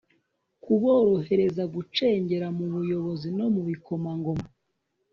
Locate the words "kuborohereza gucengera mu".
0.63-2.65